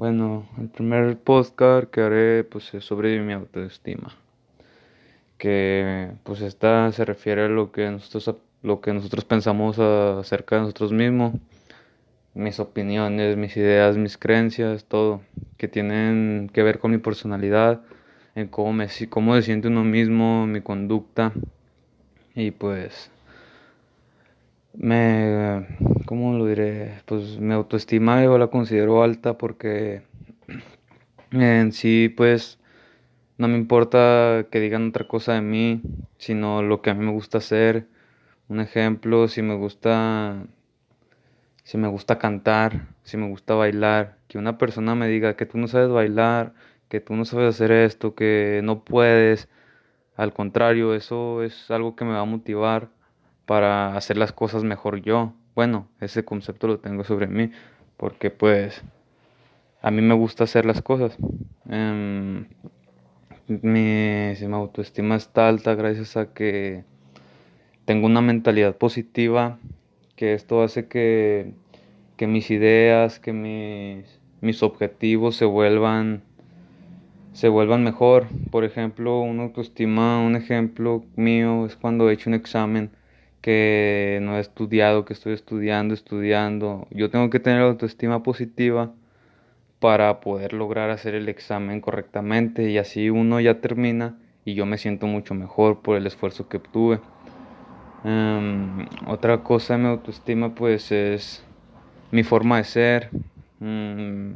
[0.00, 4.16] Bueno, el primer podcast que haré pues es sobre mi autoestima.
[5.36, 10.62] Que pues esta se refiere a lo que nosotros lo que nosotros pensamos acerca de
[10.62, 11.34] nosotros mismos,
[12.32, 15.20] mis opiniones, mis ideas, mis creencias, todo
[15.58, 17.82] que tienen que ver con mi personalidad,
[18.34, 21.32] en cómo me cómo se siente uno mismo, mi conducta
[22.34, 23.10] y pues
[24.74, 25.66] me,
[26.06, 27.02] ¿cómo lo diré?
[27.06, 30.02] Pues mi autoestima yo la considero alta porque
[31.32, 32.58] en sí pues
[33.38, 35.82] no me importa que digan otra cosa de mí,
[36.18, 37.86] sino lo que a mí me gusta hacer.
[38.48, 40.46] Un ejemplo, si me gusta
[41.64, 45.58] si me gusta cantar, si me gusta bailar, que una persona me diga que tú
[45.58, 46.54] no sabes bailar,
[46.88, 49.48] que tú no sabes hacer esto, que no puedes,
[50.16, 52.90] al contrario, eso es algo que me va a motivar
[53.50, 55.32] para hacer las cosas mejor yo.
[55.56, 57.50] Bueno, ese concepto lo tengo sobre mí,
[57.96, 58.80] porque pues
[59.82, 61.18] a mí me gusta hacer las cosas.
[61.68, 62.46] Em,
[63.48, 66.84] mi, mi autoestima está alta gracias a que
[67.86, 69.58] tengo una mentalidad positiva,
[70.14, 71.52] que esto hace que,
[72.16, 76.22] que mis ideas, que mis, mis objetivos se vuelvan
[77.32, 78.28] se vuelvan mejor.
[78.52, 82.92] Por ejemplo, una autoestima, un ejemplo mío es cuando he hecho un examen
[83.40, 86.86] que no he estudiado, que estoy estudiando, estudiando.
[86.90, 88.92] Yo tengo que tener autoestima positiva
[89.80, 94.78] para poder lograr hacer el examen correctamente y así uno ya termina y yo me
[94.78, 97.00] siento mucho mejor por el esfuerzo que obtuve.
[98.04, 101.42] Em, otra cosa de mi autoestima pues es
[102.10, 103.10] mi forma de ser.
[103.58, 104.32] Mm,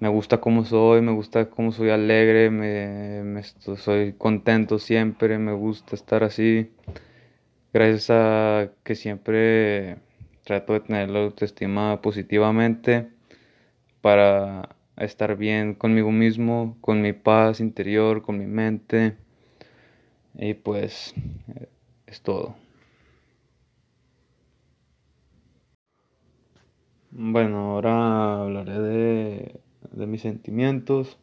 [0.00, 5.52] me gusta cómo soy, me gusta cómo soy alegre, me, me soy contento siempre, me
[5.52, 6.70] gusta estar así
[7.72, 9.98] gracias a que siempre
[10.44, 13.08] trato de tener la autoestima positivamente
[14.02, 19.16] para estar bien conmigo mismo, con mi paz interior, con mi mente.
[20.38, 21.12] Y pues
[22.06, 22.56] es todo.
[27.10, 29.60] Bueno, ahora hablaré de,
[29.92, 31.18] de mis sentimientos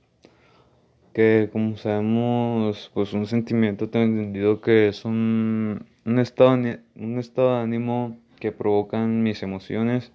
[1.16, 7.56] que como sabemos, pues un sentimiento tengo entendido que es un, un, estado, un estado
[7.56, 10.12] de ánimo que provocan mis emociones.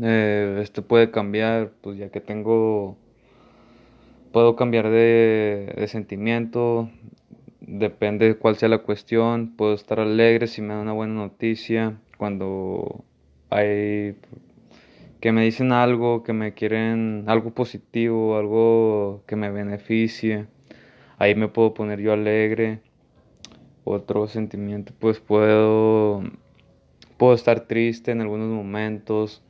[0.00, 2.96] Eh, este puede cambiar, pues ya que tengo,
[4.32, 6.88] puedo cambiar de, de sentimiento,
[7.60, 11.98] depende de cuál sea la cuestión, puedo estar alegre si me da una buena noticia,
[12.18, 13.04] cuando
[13.50, 14.16] hay
[15.24, 20.48] que me dicen algo, que me quieren algo positivo, algo que me beneficie.
[21.16, 22.82] Ahí me puedo poner yo alegre.
[23.84, 26.22] Otro sentimiento, pues puedo
[27.16, 29.42] puedo estar triste en algunos momentos,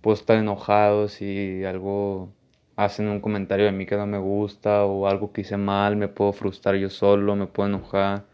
[0.00, 2.30] puedo estar enojado si algo
[2.76, 6.08] hacen un comentario de mí que no me gusta o algo que hice mal, me
[6.08, 8.24] puedo frustrar yo solo, me puedo enojar.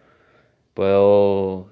[0.75, 1.71] Puedo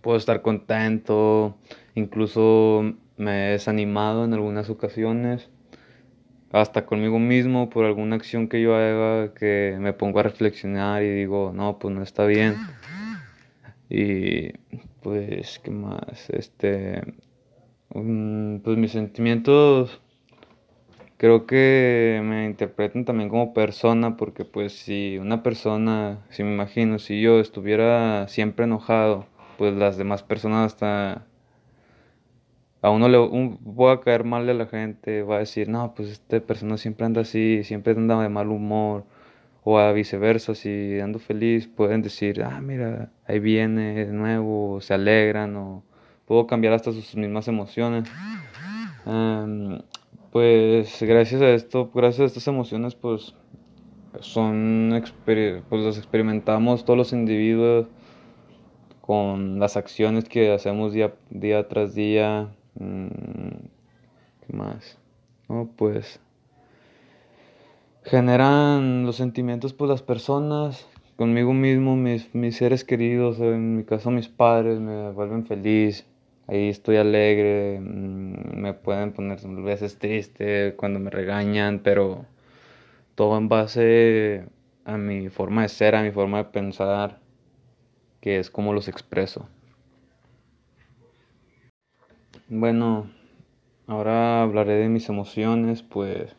[0.00, 1.56] puedo estar contento,
[1.96, 5.50] incluso me he desanimado en algunas ocasiones,
[6.52, 11.10] hasta conmigo mismo por alguna acción que yo haga que me pongo a reflexionar y
[11.10, 12.56] digo, no, pues no está bien.
[13.90, 14.52] Y
[15.02, 16.30] pues, ¿qué más?
[16.30, 17.02] Este,
[17.94, 20.00] mm, pues mis sentimientos
[21.18, 26.98] creo que me interpretan también como persona, porque pues si una persona, si me imagino,
[26.98, 29.26] si yo estuviera siempre enojado,
[29.58, 31.26] pues las demás personas hasta
[32.80, 36.08] a uno le voy a caer mal de la gente, va a decir, no, pues
[36.10, 39.04] esta persona siempre anda así, siempre anda de mal humor,
[39.64, 44.94] o a viceversa, si ando feliz, pueden decir, ah, mira, ahí viene de nuevo, se
[44.94, 45.82] alegran, o
[46.26, 48.08] puedo cambiar hasta sus mismas emociones.
[49.06, 49.80] Em,
[50.30, 53.34] pues gracias a esto, gracias a estas emociones, pues
[54.20, 57.88] son, pues las experimentamos todos los individuos
[59.00, 64.98] con las acciones que hacemos día, día tras día, ¿Qué más?
[65.48, 66.20] No, pues
[68.04, 74.10] generan los sentimientos pues las personas, conmigo mismo, mis, mis seres queridos, en mi caso
[74.10, 76.06] mis padres me vuelven feliz,
[76.46, 82.24] ahí estoy alegre, mm, me pueden poner a veces triste cuando me regañan, pero
[83.14, 84.44] todo en base
[84.84, 87.18] a mi forma de ser, a mi forma de pensar,
[88.20, 89.48] que es como los expreso.
[92.50, 93.10] Bueno,
[93.86, 96.34] ahora hablaré de mis emociones, pues,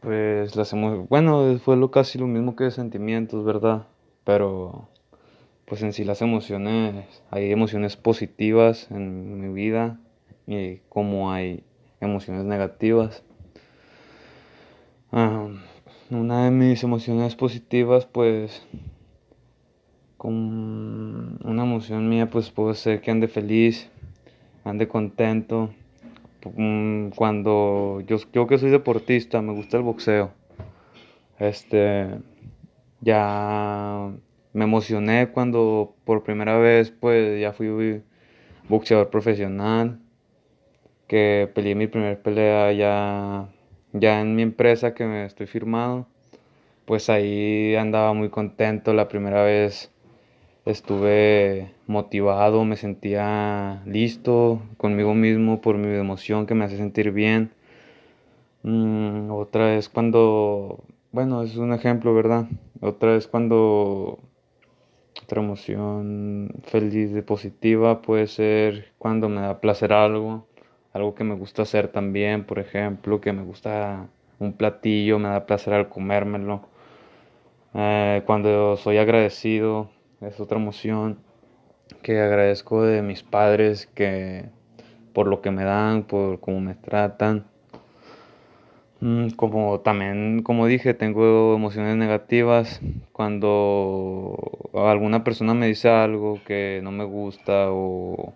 [0.00, 3.86] pues las emociones, bueno, fue lo casi lo mismo que sentimientos, ¿verdad?
[4.24, 4.88] Pero,
[5.64, 10.00] pues en sí las emociones, hay emociones positivas en mi vida
[10.48, 11.62] y como hay
[12.00, 13.22] emociones negativas.
[15.12, 15.46] Ah,
[16.10, 18.66] una de mis emociones positivas, pues,
[20.16, 23.88] con una emoción mía, pues puede ser que ande feliz,
[24.64, 25.70] ande contento.
[26.56, 30.32] Mm, cuando yo, que soy deportista, me gusta el boxeo.
[31.38, 32.08] Este,
[33.00, 34.10] ya
[34.52, 38.02] me emocioné cuando por primera vez, pues, ya fui
[38.68, 40.00] boxeador profesional,
[41.08, 43.48] que peleé mi primera pelea ya
[43.94, 46.08] ya en mi empresa que me estoy firmado,
[46.84, 48.92] pues ahí andaba muy contento.
[48.92, 49.92] La primera vez
[50.66, 57.52] estuve motivado, me sentía listo conmigo mismo por mi emoción que me hace sentir bien.
[58.62, 62.46] Mm, otra vez cuando, bueno, es un ejemplo, ¿verdad?
[62.80, 64.18] Otra vez cuando
[65.22, 70.46] otra emoción feliz y positiva puede ser cuando me da placer algo
[70.94, 74.08] algo que me gusta hacer también, por ejemplo, que me gusta
[74.38, 76.68] un platillo, me da placer al comérmelo.
[77.74, 79.90] Eh, cuando soy agradecido,
[80.20, 81.18] es otra emoción
[82.02, 84.46] que agradezco de mis padres que
[85.12, 87.46] por lo que me dan, por cómo me tratan.
[89.00, 92.80] Mm, como también, como dije, tengo emociones negativas
[93.12, 94.36] cuando
[94.74, 98.34] alguna persona me dice algo que no me gusta o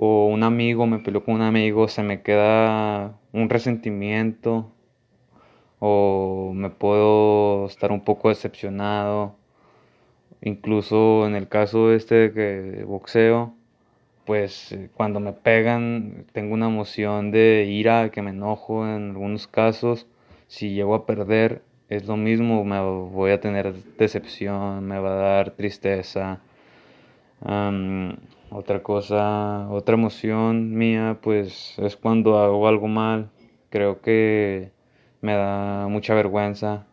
[0.00, 4.70] o un amigo me peleó con un amigo, se me queda un resentimiento
[5.80, 9.37] o me puedo estar un poco decepcionado.
[10.42, 13.54] Incluso en el caso este de que boxeo,
[14.24, 19.46] pues eh, cuando me pegan tengo una emoción de ira, que me enojo en algunos
[19.48, 20.06] casos.
[20.48, 25.16] Si llego a perder es lo mismo, me voy a tener decepción, me va a
[25.16, 26.40] dar tristeza.
[28.50, 33.30] Otra cosa, otra emoción mía, pues es cuando hago algo mal.
[33.70, 34.72] Creo que
[35.20, 36.86] me da mucha vergüenza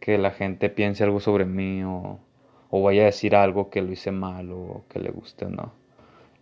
[0.00, 2.18] que la gente piense algo sobre mí o,
[2.70, 5.72] o vaya a decir algo que lo hice mal o que le guste no.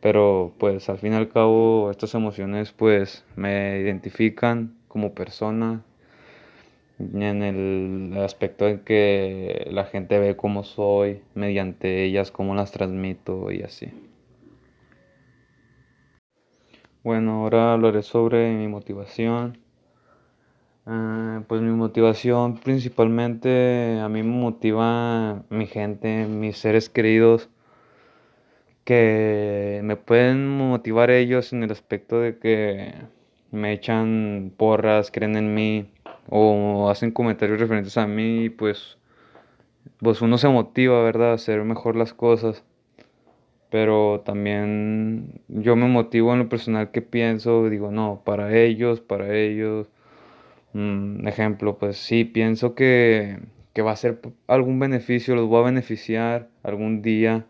[0.01, 5.83] Pero pues al fin y al cabo estas emociones pues me identifican como persona
[6.99, 13.51] en el aspecto en que la gente ve cómo soy mediante ellas, cómo las transmito
[13.53, 13.91] y así.
[17.05, 19.59] Bueno, ahora hablaré sobre mi motivación.
[20.91, 27.51] Ah, pues mi motivación principalmente a mí me motiva mi gente, mis seres queridos,
[28.85, 32.95] que me pueden motivar ellos en el aspecto de que
[33.51, 35.91] me echan porras, creen en mí
[36.31, 38.97] o hacen comentarios referentes a mí, pues,
[39.99, 41.33] pues uno se motiva, ¿verdad?
[41.33, 42.65] A hacer mejor las cosas
[43.71, 49.35] pero también yo me motivo en lo personal que pienso, digo, no, para ellos, para
[49.37, 49.89] ellos.
[50.73, 53.39] Mm, ejemplo, pues sí, pienso que,
[53.73, 57.47] que va a ser algún beneficio, los voy a beneficiar algún día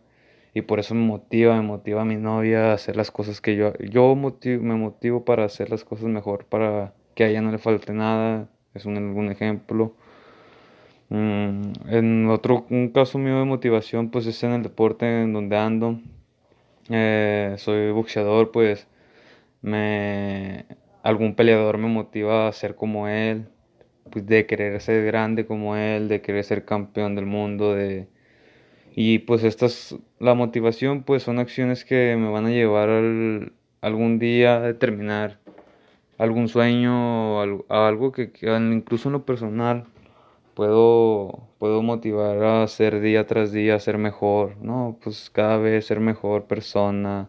[0.54, 3.56] y por eso me motiva, me motiva a mi novia a hacer las cosas que
[3.56, 7.58] yo, yo me motivo para hacer las cosas mejor, para que a ella no le
[7.58, 9.94] falte nada, es un, algún ejemplo.
[11.10, 15.56] Mm, en otro un caso mío de motivación pues es en el deporte en donde
[15.56, 15.98] ando.
[16.90, 18.86] Eh, soy boxeador pues
[19.62, 20.64] me
[21.02, 23.48] algún peleador me motiva a ser como él,
[24.10, 28.08] pues de querer ser grande como él, de querer ser campeón del mundo, de
[28.94, 34.18] y pues estas la motivación pues son acciones que me van a llevar al, algún
[34.18, 35.38] día a determinar
[36.18, 38.32] algún sueño, a algo que
[38.72, 39.84] incluso en lo personal
[40.54, 44.98] puedo, puedo motivar a ser día tras día, a ser mejor, ¿no?
[45.02, 47.28] Pues cada vez ser mejor persona,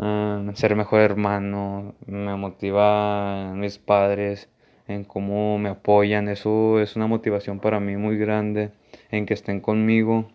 [0.00, 4.48] uh, ser mejor hermano, me motiva mis padres
[4.88, 8.70] en cómo me apoyan, eso es una motivación para mí muy grande,
[9.10, 10.28] en que estén conmigo,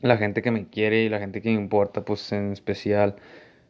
[0.00, 3.16] la gente que me quiere y la gente que me importa, pues en especial,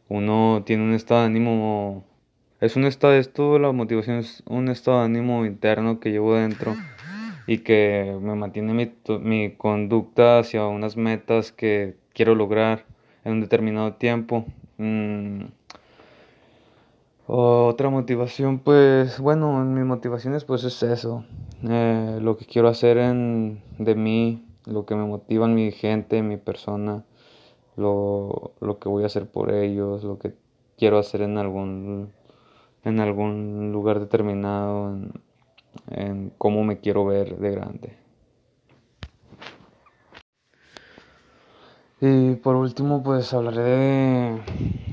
[0.09, 2.03] uno tiene un estado de ánimo,
[2.59, 6.75] es un estado, esto, la motivación es un estado de ánimo interno que llevo dentro
[7.45, 12.85] y que me mantiene mi, mi conducta hacia unas metas que quiero lograr
[13.23, 14.45] en un determinado tiempo.
[14.77, 15.45] Mm,
[17.25, 21.25] otra motivación, pues bueno, mis motivaciones pues es eso,
[21.67, 26.21] eh, lo que quiero hacer en, de mí, lo que me motiva en mi gente,
[26.21, 27.03] mi persona,
[27.75, 30.35] lo, lo que voy a hacer por ellos, lo que
[30.77, 32.11] quiero hacer en algún,
[32.83, 34.95] en algún lugar determinado,
[35.89, 38.06] en cómo me quiero ver de grande.
[41.99, 44.41] Y por último, pues hablaré de,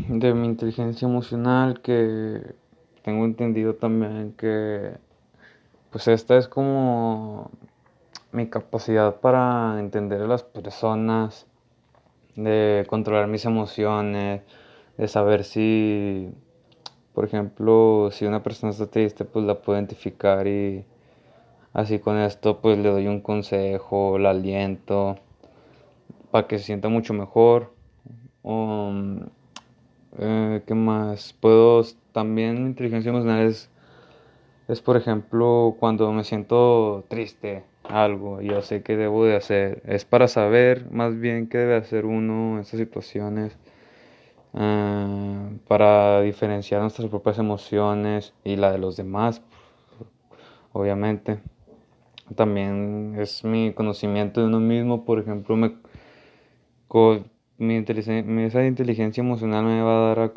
[0.08, 2.54] de mi inteligencia emocional, que
[3.02, 4.92] tengo entendido también que
[5.90, 7.50] pues esta es como
[8.32, 11.46] mi capacidad para entender a las personas,
[12.36, 14.42] de controlar mis emociones,
[14.98, 16.30] de saber si,
[17.14, 20.84] por ejemplo, si una persona está triste, pues la puedo identificar y
[21.74, 25.18] así con esto pues le doy un consejo, la aliento
[26.34, 27.72] para que se sienta mucho mejor.
[28.42, 29.20] Um,
[30.18, 31.32] eh, ¿Qué más?
[31.32, 33.70] Puedo también inteligencia emocional es,
[34.66, 39.80] es por ejemplo cuando me siento triste algo y yo sé qué debo de hacer.
[39.86, 43.56] Es para saber más bien qué debe hacer uno en estas situaciones.
[44.54, 49.40] Ah, para diferenciar nuestras propias emociones y la de los demás,
[50.72, 51.38] obviamente.
[52.34, 55.74] También es mi conocimiento de uno mismo, por ejemplo, me,
[57.58, 60.32] mi esa inteligencia emocional me va a dar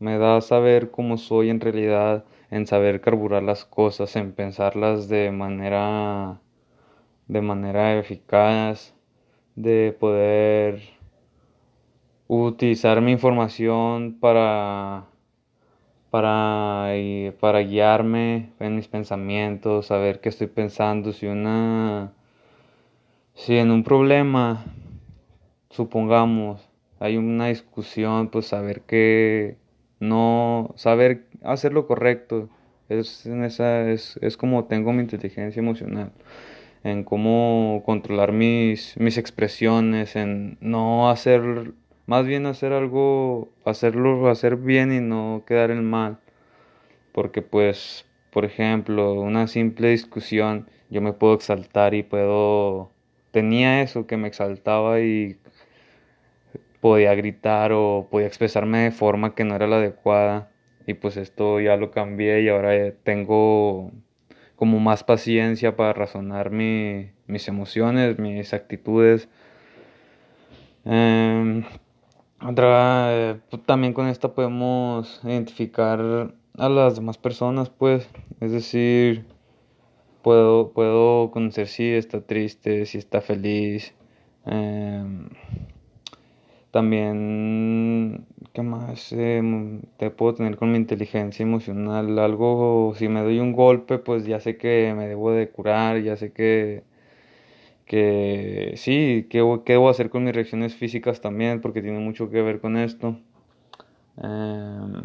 [0.00, 5.08] me da a saber cómo soy en realidad, en saber carburar las cosas, en pensarlas
[5.08, 6.40] de manera
[7.28, 8.94] de manera eficaz,
[9.54, 10.80] de poder
[12.28, 15.06] utilizar mi información para
[16.10, 16.88] para,
[17.40, 22.12] para guiarme en mis pensamientos, saber qué estoy pensando, si una
[23.34, 24.64] si en un problema
[25.80, 26.68] supongamos
[26.98, 29.56] hay una discusión, pues saber que
[30.00, 32.50] no saber hacer lo correcto
[32.90, 36.12] es en esa es, es como tengo mi inteligencia emocional
[36.84, 41.72] en cómo controlar mis, mis expresiones, en no hacer,
[42.06, 46.18] más bien hacer algo, hacerlo, hacer bien y no quedar en mal.
[47.12, 52.90] Porque pues, por ejemplo, una simple discusión, yo me puedo exaltar y puedo,
[53.30, 55.38] tenía eso que me exaltaba y
[56.80, 60.50] podía gritar o podía expresarme de forma que no era la adecuada.
[60.86, 63.92] Y pues esto ya lo cambié y ahora tengo
[64.56, 69.28] como más paciencia para razonar mis emociones, mis actitudes.
[70.84, 71.64] Em,
[72.42, 78.08] otra, eh, también con esta podemos identificar a las demás personas, pues,
[78.40, 79.24] es decir,
[80.22, 83.94] puedo, puedo conocer si está triste, si está feliz.
[84.46, 84.89] Em,
[86.70, 92.18] también, ¿qué más em, te puedo tener con mi inteligencia emocional?
[92.18, 96.16] Algo, si me doy un golpe, pues ya sé que me debo de curar, ya
[96.16, 96.84] sé que,
[97.86, 102.42] que sí, qué, qué debo hacer con mis reacciones físicas también, porque tiene mucho que
[102.42, 103.16] ver con esto.
[104.22, 105.02] Em,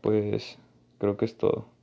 [0.00, 0.58] pues
[0.98, 1.77] creo que es todo.